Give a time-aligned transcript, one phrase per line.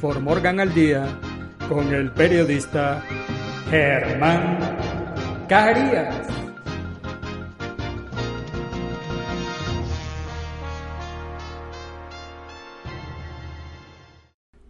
[0.00, 1.06] For Morgan al Día
[1.68, 3.04] con el periodista
[3.68, 4.58] Germán
[5.46, 6.26] Carías.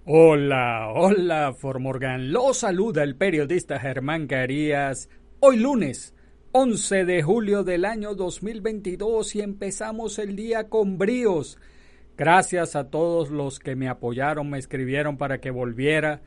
[0.05, 2.33] Hola, hola, Formorgan.
[2.33, 5.09] Lo saluda el periodista Germán Carías.
[5.39, 6.12] Hoy lunes,
[6.50, 11.56] 11 de julio del año 2022 y empezamos el día con bríos.
[12.20, 16.20] Gracias a todos los que me apoyaron, me escribieron para que volviera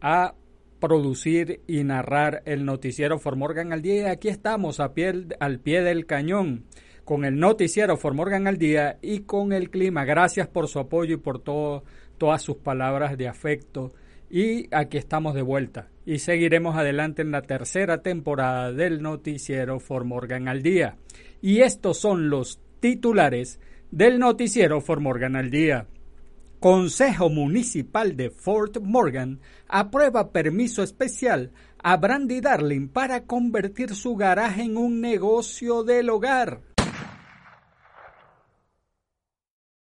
[0.00, 0.36] a
[0.80, 3.94] producir y narrar el noticiero Formorgan al día.
[3.94, 6.64] Y aquí estamos a pie, al pie del cañón
[7.04, 10.06] con el noticiero Formorgan al día y con el clima.
[10.06, 13.92] Gracias por su apoyo y por todas sus palabras de afecto.
[14.30, 15.90] Y aquí estamos de vuelta.
[16.06, 20.96] Y seguiremos adelante en la tercera temporada del noticiero For Morgan al Día.
[21.42, 23.60] Y estos son los titulares
[23.94, 25.86] del noticiero For Morgan al Día.
[26.58, 34.62] Consejo Municipal de Fort Morgan aprueba permiso especial a Brandy Darling para convertir su garaje
[34.62, 36.60] en un negocio del hogar.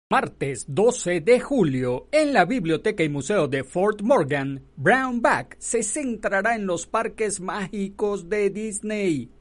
[0.09, 6.55] Martes 12 de julio, en la Biblioteca y Museo de Fort Morgan, Brownback se centrará
[6.55, 9.31] en los parques mágicos de Disney.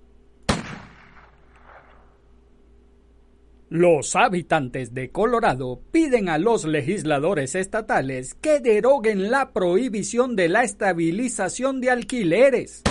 [3.74, 10.62] Los habitantes de Colorado piden a los legisladores estatales que deroguen la prohibición de la
[10.62, 12.82] estabilización de alquileres.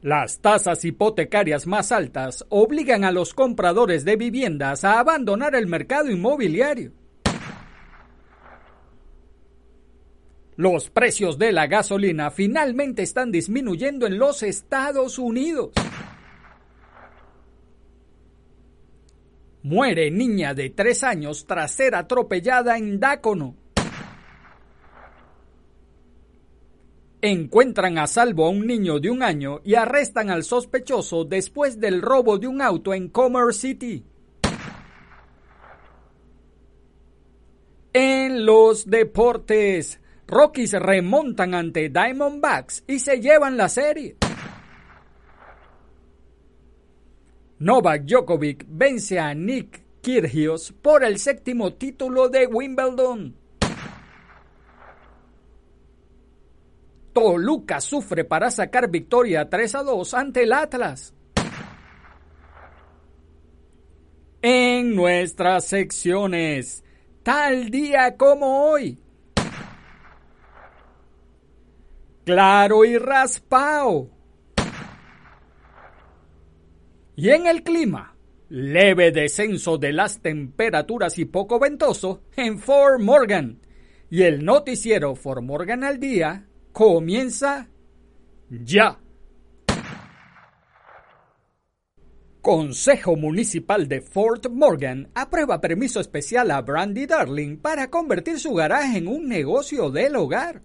[0.00, 6.10] Las tasas hipotecarias más altas obligan a los compradores de viviendas a abandonar el mercado
[6.10, 6.92] inmobiliario.
[10.56, 15.72] Los precios de la gasolina finalmente están disminuyendo en los Estados Unidos.
[19.62, 23.56] Muere niña de tres años tras ser atropellada en Dácono.
[27.20, 32.00] Encuentran a salvo a un niño de un año y arrestan al sospechoso después del
[32.00, 34.04] robo de un auto en Commerce City.
[37.92, 44.16] En los deportes, Rockies remontan ante Diamondbacks y se llevan la serie.
[47.60, 53.34] Novak Djokovic vence a Nick Kyrgios por el séptimo título de Wimbledon.
[57.12, 61.12] Toluca sufre para sacar victoria 3 a 2 ante el Atlas.
[64.40, 66.84] En nuestras secciones,
[67.24, 69.00] tal día como hoy.
[72.24, 74.17] Claro y raspao.
[77.20, 78.14] Y en el clima,
[78.48, 83.58] leve descenso de las temperaturas y poco ventoso en Fort Morgan.
[84.08, 87.70] Y el noticiero Fort Morgan al día comienza
[88.48, 89.00] ya.
[92.40, 98.98] Consejo Municipal de Fort Morgan aprueba permiso especial a Brandy Darling para convertir su garaje
[98.98, 100.62] en un negocio del hogar.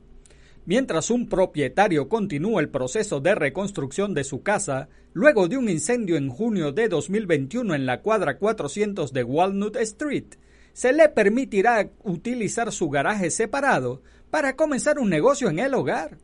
[0.66, 6.16] Mientras un propietario continúa el proceso de reconstrucción de su casa, luego de un incendio
[6.16, 10.36] en junio de 2021 en la cuadra 400 de Walnut Street,
[10.72, 16.18] se le permitirá utilizar su garaje separado para comenzar un negocio en el hogar.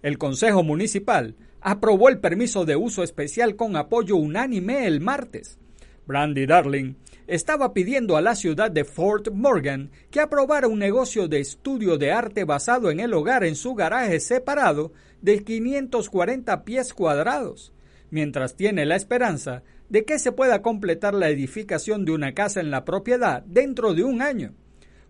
[0.00, 5.58] El Consejo Municipal aprobó el permiso de uso especial con apoyo unánime el martes.
[6.06, 6.94] Brandy Darling
[7.26, 12.12] estaba pidiendo a la ciudad de Fort Morgan que aprobara un negocio de estudio de
[12.12, 17.72] arte basado en el hogar en su garaje separado de 540 pies cuadrados,
[18.10, 22.70] mientras tiene la esperanza de que se pueda completar la edificación de una casa en
[22.70, 24.54] la propiedad dentro de un año.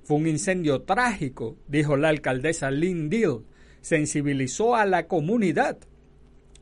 [0.02, 3.44] Fue un incendio trágico, dijo la alcaldesa Lynn Deal.
[3.80, 5.78] Sensibilizó a la comunidad.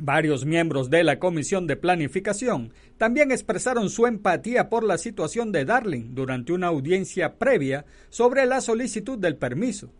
[0.02, 5.66] Varios miembros de la Comisión de Planificación también expresaron su empatía por la situación de
[5.66, 9.90] Darling durante una audiencia previa sobre la solicitud del permiso.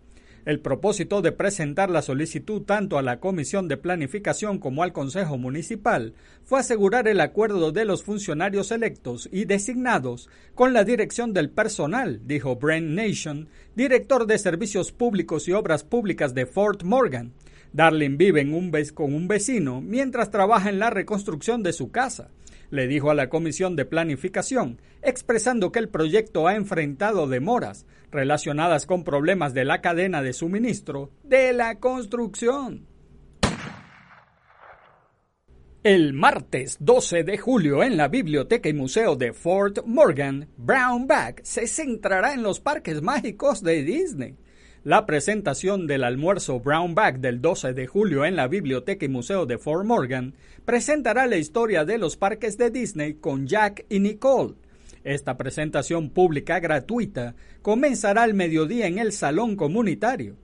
[0.47, 5.37] El propósito de presentar la solicitud tanto a la Comisión de Planificación como al Consejo
[5.37, 6.15] Municipal
[6.45, 12.23] fue asegurar el acuerdo de los funcionarios electos y designados con la dirección del personal,
[12.25, 17.35] dijo Brent Nation, director de Servicios Públicos y Obras Públicas de Fort Morgan.
[17.73, 22.31] Darling vive en un con un vecino mientras trabaja en la reconstrucción de su casa
[22.71, 28.87] le dijo a la Comisión de Planificación, expresando que el proyecto ha enfrentado demoras relacionadas
[28.87, 32.87] con problemas de la cadena de suministro de la construcción.
[35.83, 41.67] El martes 12 de julio en la Biblioteca y Museo de Fort Morgan, Brownback se
[41.67, 44.37] centrará en los parques mágicos de Disney.
[44.83, 49.59] La presentación del almuerzo Brownback del 12 de julio en la Biblioteca y Museo de
[49.59, 50.33] Fort Morgan
[50.65, 54.55] presentará la historia de los parques de Disney con Jack y Nicole.
[55.05, 60.37] Esta presentación pública gratuita comenzará al mediodía en el Salón Comunitario.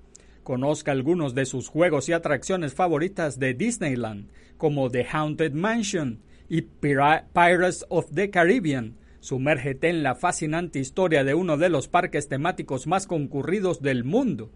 [0.43, 4.29] Conozca algunos de sus juegos y atracciones favoritas de Disneyland,
[4.59, 11.35] como The Haunted Mansion y Pirates of the Caribbean, Sumérgete en la fascinante historia de
[11.35, 14.53] uno de los parques temáticos más concurridos del mundo.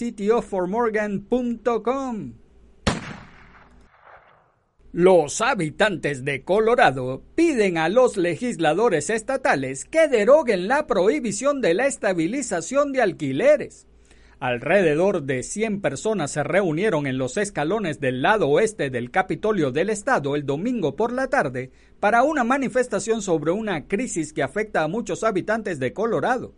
[4.93, 11.87] los habitantes de Colorado piden a los legisladores estatales que deroguen la prohibición de la
[11.87, 13.87] estabilización de alquileres.
[14.39, 19.89] Alrededor de 100 personas se reunieron en los escalones del lado oeste del Capitolio del
[19.89, 24.89] Estado el domingo por la tarde para una manifestación sobre una crisis que afecta a
[24.89, 26.53] muchos habitantes de Colorado.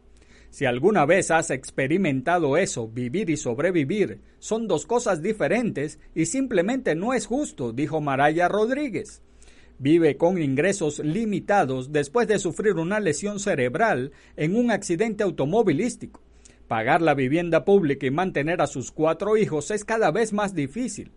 [0.55, 6.95] Si alguna vez has experimentado eso, vivir y sobrevivir, son dos cosas diferentes y simplemente
[6.95, 9.21] no es justo, dijo Maraya Rodríguez.
[9.81, 16.23] Vive con ingresos limitados después de sufrir una lesión cerebral en un accidente automovilístico.
[16.69, 21.11] Pagar la vivienda pública y mantener a sus cuatro hijos es cada vez más difícil.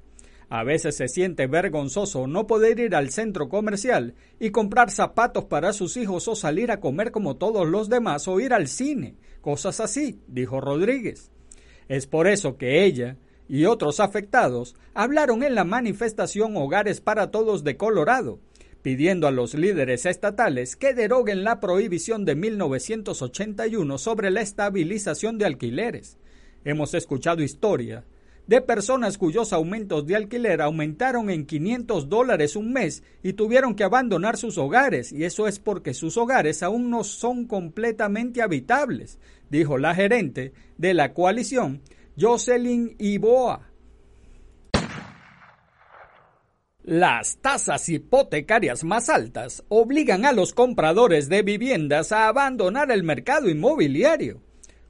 [0.50, 5.74] A veces se siente vergonzoso no poder ir al centro comercial y comprar zapatos para
[5.74, 9.82] sus hijos o salir a comer como todos los demás o ir al cine, cosas
[9.82, 11.32] así, dijo Rodríguez.
[11.90, 13.18] Es por eso que ella
[13.50, 18.40] y otros afectados hablaron en la manifestación Hogares para Todos de Colorado,
[18.82, 25.46] pidiendo a los líderes estatales que deroguen la prohibición de 1981 sobre la estabilización de
[25.46, 26.18] alquileres.
[26.64, 28.06] Hemos escuchado historia
[28.48, 33.84] de personas cuyos aumentos de alquiler aumentaron en 500 dólares un mes y tuvieron que
[33.84, 39.78] abandonar sus hogares, y eso es porque sus hogares aún no son completamente habitables, dijo
[39.78, 41.82] la gerente de la coalición,
[42.20, 43.68] Jocelyn Iboa.
[46.84, 53.50] Las tasas hipotecarias más altas obligan a los compradores de viviendas a abandonar el mercado
[53.50, 54.47] inmobiliario.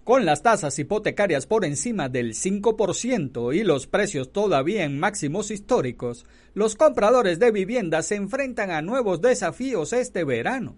[0.08, 6.26] Con las tasas hipotecarias por encima del 5% y los precios todavía en máximos históricos,
[6.54, 10.78] los compradores de viviendas se enfrentan a nuevos desafíos este verano.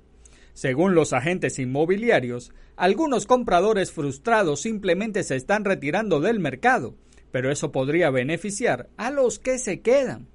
[0.55, 6.95] Según los agentes inmobiliarios, algunos compradores frustrados simplemente se están retirando del mercado,
[7.31, 10.25] pero eso podría beneficiar a los que se quedan.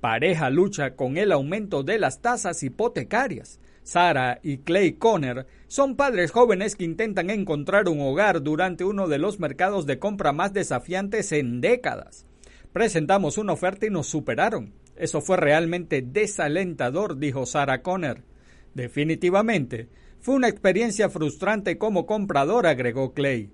[0.00, 3.58] Pareja lucha con el aumento de las tasas hipotecarias.
[3.86, 9.18] Sara y Clay Conner son padres jóvenes que intentan encontrar un hogar durante uno de
[9.18, 12.26] los mercados de compra más desafiantes en décadas.
[12.72, 14.74] Presentamos una oferta y nos superaron.
[14.96, 18.24] Eso fue realmente desalentador, dijo Sara Conner.
[18.74, 19.88] Definitivamente,
[20.18, 23.50] fue una experiencia frustrante como comprador, agregó Clay.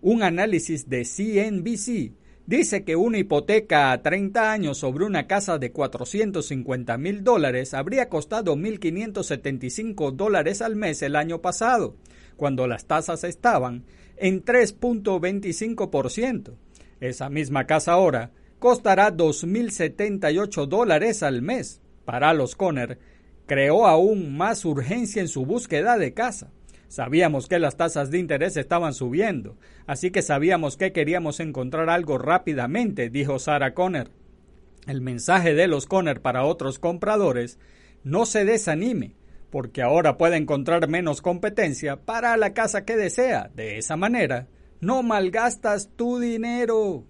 [0.00, 5.72] Un análisis de CNBC dice que una hipoteca a 30 años sobre una casa de
[5.72, 11.96] 450 mil dólares habría costado 1.575 dólares al mes el año pasado,
[12.36, 13.84] cuando las tasas estaban
[14.16, 16.54] en 3.25%.
[17.00, 21.80] Esa misma casa ahora costará 2.078 dólares al mes.
[22.04, 22.98] Para los Conner,
[23.46, 26.50] creó aún más urgencia en su búsqueda de casa.
[26.92, 29.56] Sabíamos que las tasas de interés estaban subiendo,
[29.86, 34.10] así que sabíamos que queríamos encontrar algo rápidamente, dijo Sarah Conner.
[34.86, 37.58] El mensaje de los Conner para otros compradores
[38.04, 39.14] no se desanime,
[39.48, 43.50] porque ahora puede encontrar menos competencia para la casa que desea.
[43.54, 44.48] De esa manera,
[44.82, 47.06] no malgastas tu dinero.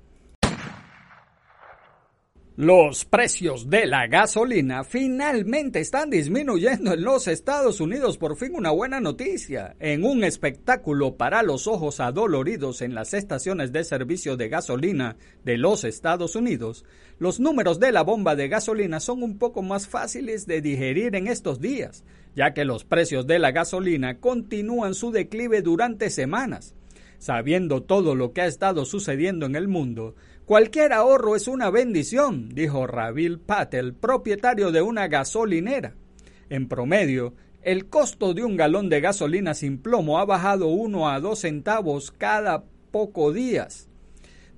[2.56, 8.18] Los precios de la gasolina finalmente están disminuyendo en los Estados Unidos.
[8.18, 9.74] Por fin una buena noticia.
[9.80, 15.56] En un espectáculo para los ojos adoloridos en las estaciones de servicio de gasolina de
[15.56, 16.84] los Estados Unidos,
[17.18, 21.28] los números de la bomba de gasolina son un poco más fáciles de digerir en
[21.28, 22.04] estos días,
[22.36, 26.74] ya que los precios de la gasolina continúan su declive durante semanas.
[27.22, 30.16] Sabiendo todo lo que ha estado sucediendo en el mundo,
[30.46, 35.94] cualquier ahorro es una bendición, dijo Rabil Patel, propietario de una gasolinera.
[36.48, 41.20] En promedio, el costo de un galón de gasolina sin plomo ha bajado uno a
[41.20, 43.88] dos centavos cada pocos días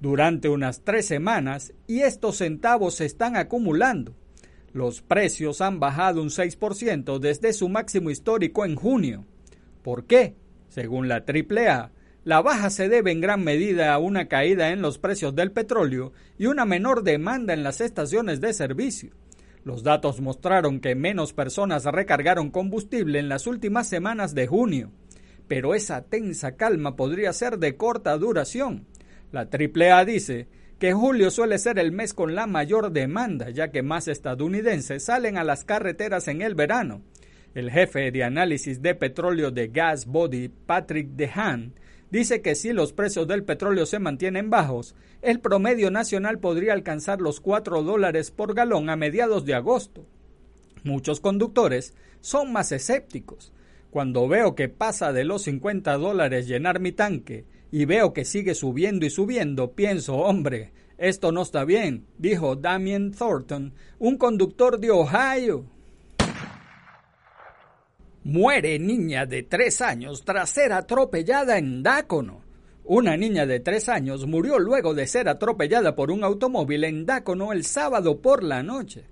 [0.05, 4.15] durante unas tres semanas y estos centavos se están acumulando.
[4.75, 9.25] Los precios han bajado un 6% desde su máximo histórico en junio.
[9.83, 10.35] ¿Por qué?
[10.69, 11.93] Según la AAA,
[12.25, 16.13] la baja se debe en gran medida a una caída en los precios del petróleo
[16.39, 19.11] y una menor demanda en las estaciones de servicio.
[19.63, 24.91] Los datos mostraron que menos personas recargaron combustible en las últimas semanas de junio,
[25.49, 28.87] pero esa tensa calma podría ser de corta duración.
[29.31, 33.83] La AAA dice que julio suele ser el mes con la mayor demanda, ya que
[33.83, 37.03] más estadounidenses salen a las carreteras en el verano.
[37.55, 41.75] El jefe de análisis de petróleo de Gas Body, Patrick DeHaan,
[42.15, 47.21] dice que si los precios del petróleo se mantienen bajos, el promedio nacional podría alcanzar
[47.21, 50.07] los 4 dólares por galón a mediados de agosto.
[50.85, 53.53] Muchos conductores son más escépticos.
[53.91, 58.55] Cuando veo que pasa de los 50 dólares llenar mi tanque y veo que sigue
[58.55, 64.93] subiendo y subiendo, pienso, hombre, esto no está bien, dijo Damien Thornton, un conductor de
[64.93, 65.65] Ohio.
[68.27, 72.41] Muere niña de tres años tras ser atropellada en Dácono.
[72.87, 77.53] Una niña de tres años murió luego de ser atropellada por un automóvil en Dácono
[77.53, 79.05] el sábado por la noche.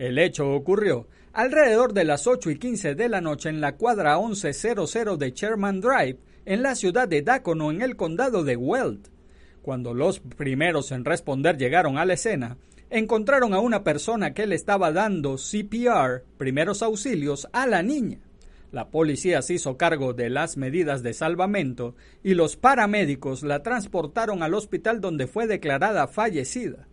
[0.00, 4.18] El hecho ocurrió alrededor de las 8 y 15 de la noche en la cuadra
[4.18, 9.06] 1100 de Sherman Drive, en la ciudad de Dácono, en el condado de Weld.
[9.62, 12.56] Cuando los primeros en responder llegaron a la escena,
[12.90, 18.18] encontraron a una persona que le estaba dando CPR, primeros auxilios, a la niña.
[18.76, 24.42] La policía se hizo cargo de las medidas de salvamento y los paramédicos la transportaron
[24.42, 26.86] al hospital donde fue declarada fallecida.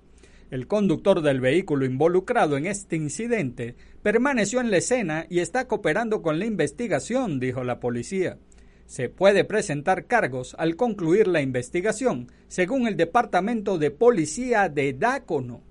[0.49, 6.21] El conductor del vehículo involucrado en este incidente permaneció en la escena y está cooperando
[6.21, 8.37] con la investigación, dijo la policía.
[8.85, 15.63] Se puede presentar cargos al concluir la investigación, según el Departamento de Policía de Dácono.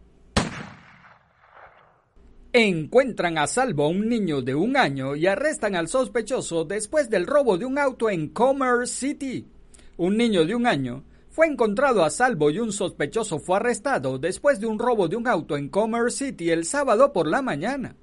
[2.55, 7.27] Encuentran a salvo a un niño de un año y arrestan al sospechoso después del
[7.27, 9.47] robo de un auto en Commerce City.
[9.97, 14.61] Un niño de un año fue encontrado a salvo y un sospechoso fue arrestado después
[14.61, 17.97] de un robo de un auto en Commerce City el sábado por la mañana.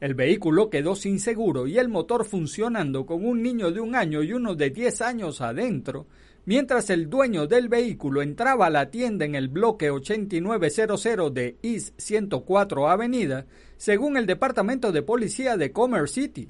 [0.00, 4.24] El vehículo quedó sin seguro y el motor funcionando con un niño de un año
[4.24, 6.08] y uno de 10 años adentro,
[6.44, 11.94] mientras el dueño del vehículo entraba a la tienda en el bloque 8900 de East
[11.98, 13.46] 104 Avenida,
[13.76, 16.48] según el Departamento de Policía de Commerce City.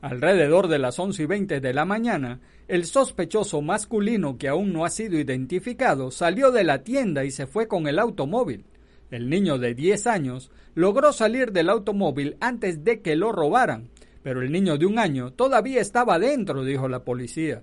[0.00, 4.84] Alrededor de las 11 y 20 de la mañana, el sospechoso masculino que aún no
[4.84, 8.64] ha sido identificado salió de la tienda y se fue con el automóvil.
[9.10, 13.90] El niño de 10 años logró salir del automóvil antes de que lo robaran,
[14.22, 17.62] pero el niño de un año todavía estaba dentro, dijo la policía.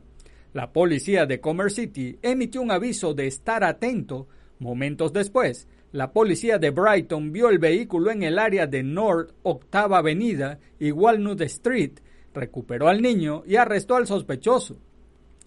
[0.57, 4.27] La policía de Commerce City emitió un aviso de estar atento.
[4.57, 9.99] Momentos después, la policía de Brighton vio el vehículo en el área de North Octava
[9.99, 11.99] Avenida y Walnut Street,
[12.33, 14.79] recuperó al niño y arrestó al sospechoso.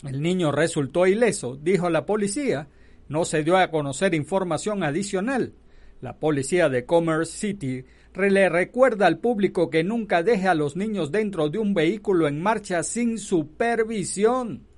[0.08, 2.68] El niño resultó ileso, dijo la policía.
[3.08, 5.54] No se dio a conocer información adicional.
[6.00, 11.10] La policía de Commerce City le recuerda al público que nunca deje a los niños
[11.10, 14.69] dentro de un vehículo en marcha sin supervisión.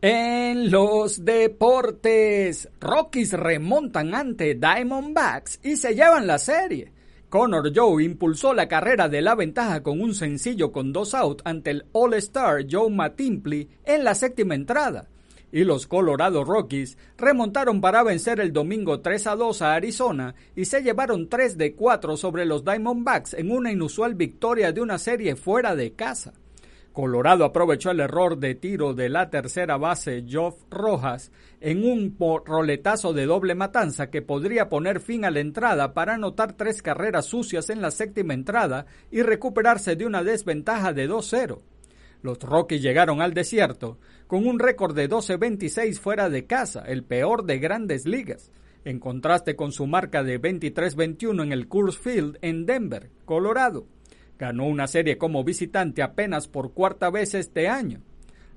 [0.00, 6.92] En los deportes, Rockies remontan ante Diamondbacks y se llevan la serie.
[7.28, 11.72] Connor Joe impulsó la carrera de la ventaja con un sencillo con dos outs ante
[11.72, 15.08] el All-Star Joe Matimpley en la séptima entrada.
[15.50, 20.66] Y los Colorado Rockies remontaron para vencer el domingo 3 a 2 a Arizona y
[20.66, 25.34] se llevaron 3 de 4 sobre los Diamondbacks en una inusual victoria de una serie
[25.34, 26.34] fuera de casa.
[26.98, 33.12] Colorado aprovechó el error de tiro de la tercera base Geoff Rojas en un roletazo
[33.12, 37.70] de doble matanza que podría poner fin a la entrada para anotar tres carreras sucias
[37.70, 41.60] en la séptima entrada y recuperarse de una desventaja de 2-0.
[42.22, 47.44] Los Rockies llegaron al desierto con un récord de 12-26 fuera de casa, el peor
[47.44, 48.50] de grandes ligas,
[48.84, 53.86] en contraste con su marca de 23-21 en el Coors Field en Denver, Colorado.
[54.38, 58.02] Ganó una serie como visitante apenas por cuarta vez este año.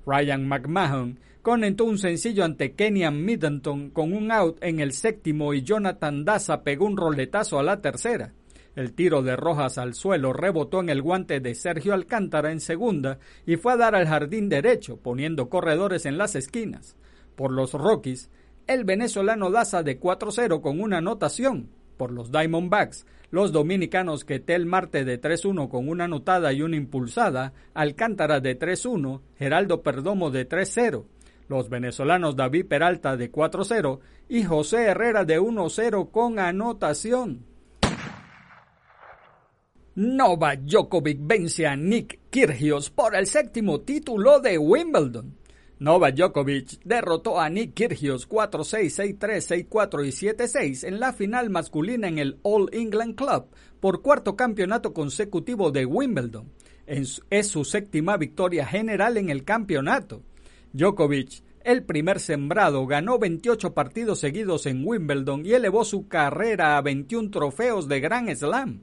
[0.06, 5.62] Ryan McMahon conectó un sencillo ante Kenyan Middleton con un out en el séptimo y
[5.62, 8.32] Jonathan Daza pegó un roletazo a la tercera.
[8.74, 13.18] El tiro de Rojas al suelo rebotó en el guante de Sergio Alcántara en segunda
[13.44, 16.96] y fue a dar al jardín derecho, poniendo corredores en las esquinas.
[17.36, 18.30] Por los Rockies,
[18.66, 21.68] el venezolano Daza de 4-0 con una anotación.
[22.02, 27.52] Por los Diamondbacks, los dominicanos Ketel Marte de 3-1 con una anotada y una impulsada,
[27.74, 31.04] Alcántara de 3-1, Geraldo Perdomo de 3-0,
[31.46, 37.46] los venezolanos David Peralta de 4-0 y José Herrera de 1-0 con anotación.
[39.94, 45.36] Nova Djokovic vence a Nick Kyrgios por el séptimo título de Wimbledon.
[45.82, 52.06] Novak Djokovic derrotó a Nick Kyrgios 4-6, 6-3, 6-4 y 7-6 en la final masculina
[52.06, 53.46] en el All England Club
[53.80, 56.52] por cuarto campeonato consecutivo de Wimbledon.
[56.86, 60.22] Es su séptima victoria general en el campeonato.
[60.72, 66.82] Djokovic, el primer sembrado, ganó 28 partidos seguidos en Wimbledon y elevó su carrera a
[66.82, 68.82] 21 trofeos de Grand Slam.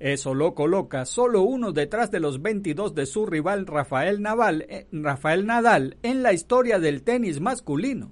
[0.00, 4.24] Eso lo coloca solo uno detrás de los 22 de su rival Rafael,
[4.66, 8.10] eh, Rafael Nadal en la historia del tenis masculino.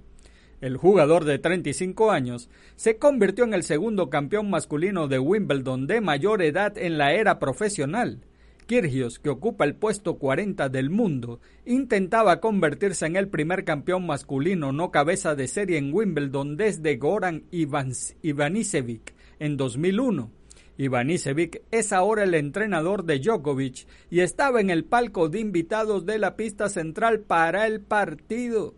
[0.61, 6.02] El jugador de 35 años se convirtió en el segundo campeón masculino de Wimbledon de
[6.02, 8.21] mayor edad en la era profesional.
[8.66, 14.73] Kyrgios, que ocupa el puesto 40 del mundo, intentaba convertirse en el primer campeón masculino
[14.73, 20.38] no cabeza de serie en Wimbledon desde Goran Ivanisevic en 2001
[20.78, 26.18] Ivanisevic es ahora el entrenador de Djokovic y estaba en el palco de invitados de
[26.18, 28.74] la pista central para el partido.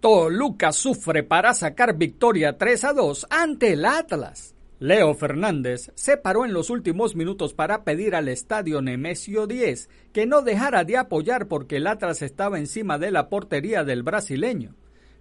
[0.00, 4.54] Toluca sufre para sacar victoria 3 a 2 ante el Atlas.
[4.78, 10.26] Leo Fernández se paró en los últimos minutos para pedir al estadio Nemesio 10 que
[10.26, 14.74] no dejara de apoyar porque el Atlas estaba encima de la portería del brasileño.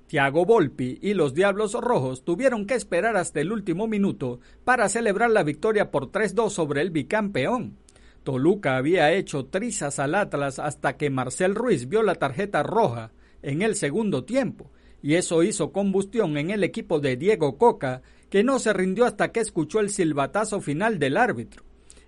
[0.07, 5.31] Thiago Volpi y los Diablos Rojos tuvieron que esperar hasta el último minuto para celebrar
[5.31, 7.77] la victoria por 3-2 sobre el bicampeón.
[8.23, 13.11] Toluca había hecho trizas al Atlas hasta que Marcel Ruiz vio la tarjeta roja
[13.41, 18.43] en el segundo tiempo, y eso hizo combustión en el equipo de Diego Coca, que
[18.43, 21.63] no se rindió hasta que escuchó el silbatazo final del árbitro.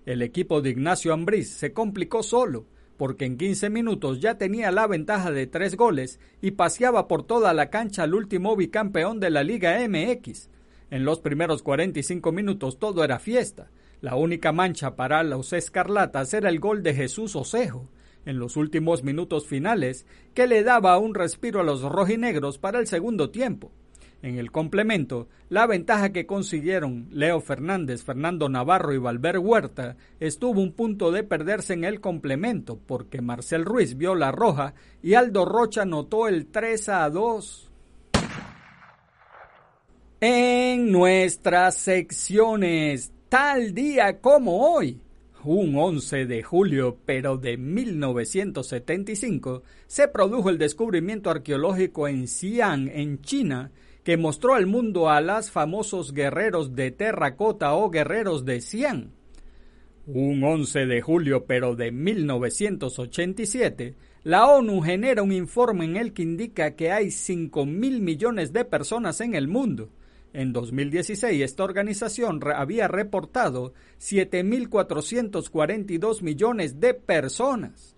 [0.06, 2.66] El equipo de Ignacio Ambriz se complicó solo,
[2.98, 7.54] porque en 15 minutos ya tenía la ventaja de tres goles y paseaba por toda
[7.54, 10.50] la cancha al último bicampeón de la Liga MX.
[10.92, 13.70] En los primeros 45 minutos todo era fiesta.
[14.02, 17.90] La única mancha para los escarlatas era el gol de Jesús Osejo,
[18.26, 22.88] en los últimos minutos finales, que le daba un respiro a los rojinegros para el
[22.88, 23.72] segundo tiempo.
[24.26, 30.62] En el complemento, la ventaja que consiguieron Leo Fernández, Fernando Navarro y Valver Huerta estuvo
[30.62, 35.46] un punto de perderse en el complemento porque Marcel Ruiz vio la roja y Aldo
[35.46, 37.70] Rocha anotó el 3 a 2.
[40.22, 45.02] En nuestras secciones, tal día como hoy,
[45.44, 53.22] un 11 de julio, pero de 1975, se produjo el descubrimiento arqueológico en Xi'an, en
[53.22, 53.70] China,
[54.06, 59.12] que mostró al mundo a los famosos guerreros de terracota o guerreros de Xi'an.
[60.06, 66.22] Un 11 de julio pero de 1987, la ONU genera un informe en el que
[66.22, 69.90] indica que hay 5 mil millones de personas en el mundo.
[70.34, 77.96] En 2016 esta organización había reportado 7.442 millones de personas.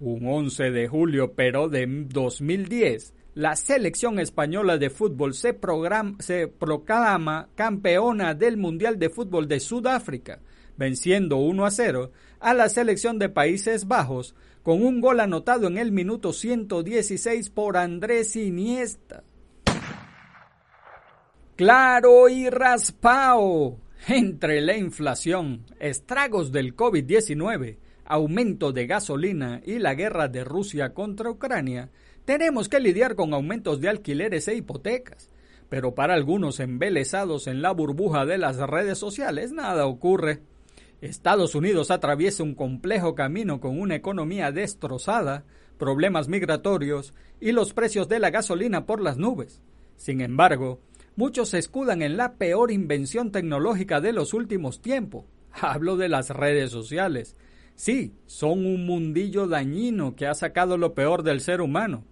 [0.00, 8.34] Un 11 de julio pero de 2010, la selección española de fútbol se, proclama campeona
[8.34, 10.40] del Mundial de Fútbol de Sudáfrica,
[10.76, 15.78] venciendo 1 a 0 a la selección de Países Bajos con un gol anotado en
[15.78, 19.24] el minuto 116 por Andrés Iniesta.
[21.56, 23.80] Claro y raspao.
[24.06, 31.30] Entre la inflación, estragos del COVID-19, aumento de gasolina y la guerra de Rusia contra
[31.30, 31.90] Ucrania,
[32.30, 35.28] tenemos que lidiar con aumentos de alquileres e hipotecas,
[35.68, 40.40] pero para algunos embelesados en la burbuja de las redes sociales nada ocurre.
[41.00, 45.42] Estados Unidos atraviesa un complejo camino con una economía destrozada,
[45.76, 49.60] problemas migratorios y los precios de la gasolina por las nubes.
[49.96, 50.78] Sin embargo,
[51.16, 55.24] muchos se escudan en la peor invención tecnológica de los últimos tiempos.
[55.50, 57.34] Hablo de las redes sociales.
[57.74, 62.04] Sí, son un mundillo dañino que ha sacado lo peor del ser humano.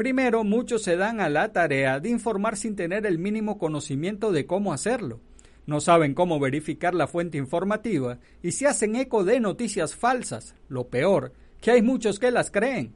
[0.00, 4.46] Primero, muchos se dan a la tarea de informar sin tener el mínimo conocimiento de
[4.46, 5.20] cómo hacerlo.
[5.66, 10.54] No saben cómo verificar la fuente informativa y se hacen eco de noticias falsas.
[10.70, 12.94] Lo peor, que hay muchos que las creen.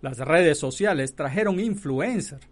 [0.00, 2.46] Las redes sociales trajeron influencers.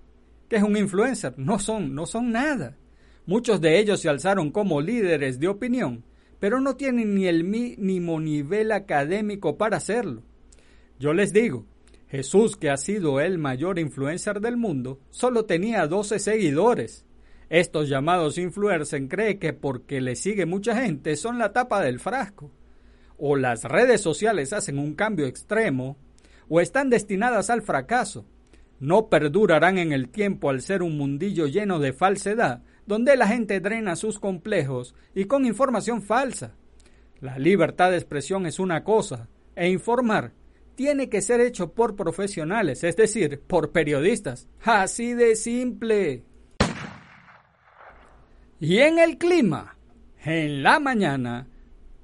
[0.49, 1.35] ¿Qué es un influencer?
[1.37, 2.77] No son, no son nada.
[3.25, 6.03] Muchos de ellos se alzaron como líderes de opinión,
[6.40, 10.25] pero no tienen ni el mínimo nivel académico para hacerlo.
[10.99, 11.66] Yo les digo,
[12.09, 17.05] Jesús, que ha sido el mayor influencer del mundo, solo tenía 12 seguidores.
[17.51, 22.53] Estos llamados influencers creen que porque le sigue mucha gente son la tapa del frasco.
[23.19, 25.97] O las redes sociales hacen un cambio extremo,
[26.49, 28.25] o están destinadas al fracaso.
[28.79, 33.59] No perdurarán en el tiempo al ser un mundillo lleno de falsedad, donde la gente
[33.59, 36.55] drena sus complejos y con información falsa.
[37.21, 40.33] La libertad de expresión es una cosa, e informar
[40.77, 44.47] tiene que ser hecho por profesionales, es decir, por periodistas.
[44.62, 46.23] Así de simple.
[48.61, 49.77] Y en el clima,
[50.25, 51.49] en la mañana,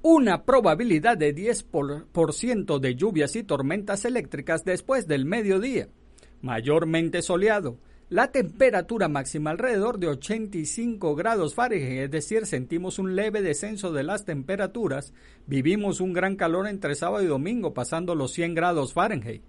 [0.01, 5.87] una probabilidad de 10% de lluvias y tormentas eléctricas después del mediodía,
[6.41, 13.41] mayormente soleado, la temperatura máxima alrededor de 85 grados Fahrenheit, es decir, sentimos un leve
[13.41, 15.13] descenso de las temperaturas,
[15.47, 19.41] vivimos un gran calor entre sábado y domingo pasando los 100 grados Fahrenheit.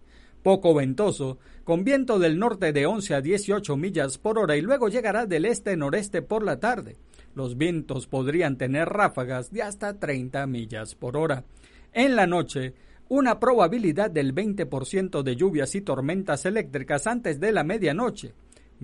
[0.42, 4.88] Poco ventoso, con viento del norte de 11 a 18 millas por hora y luego
[4.88, 6.96] llegará del este-noreste por la tarde.
[7.34, 11.44] Los vientos podrían tener ráfagas de hasta 30 millas por hora.
[11.92, 12.74] En la noche,
[13.08, 18.32] una probabilidad del 20% de lluvias y tormentas eléctricas antes de la medianoche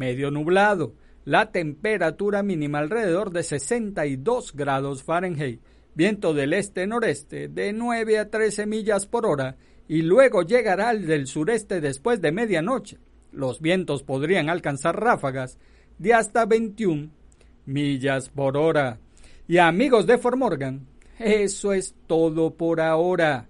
[0.00, 0.94] medio nublado.
[1.26, 5.60] La temperatura mínima alrededor de 62 grados Fahrenheit.
[5.94, 11.26] Viento del este-noreste de 9 a 13 millas por hora y luego llegará al del
[11.26, 12.96] sureste después de medianoche.
[13.30, 15.58] Los vientos podrían alcanzar ráfagas
[15.98, 17.10] de hasta 21
[17.66, 18.98] millas por hora.
[19.46, 20.86] Y amigos de Formorgan,
[21.18, 23.49] eso es todo por ahora.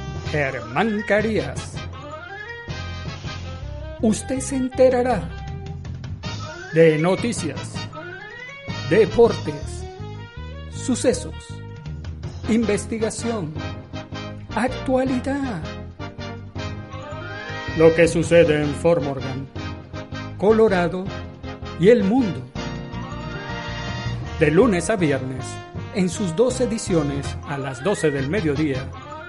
[0.31, 1.73] Germán Carías.
[4.01, 5.29] Usted se enterará
[6.73, 7.73] de noticias,
[8.89, 9.83] deportes,
[10.71, 11.35] sucesos,
[12.47, 13.53] investigación,
[14.55, 15.61] actualidad.
[17.77, 19.49] Lo que sucede en Fort Morgan,
[20.37, 21.03] Colorado
[21.77, 22.41] y el mundo.
[24.39, 25.45] De lunes a viernes,
[25.93, 28.87] en sus dos ediciones a las 12 del mediodía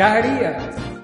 [0.00, 0.99] ¿Qué?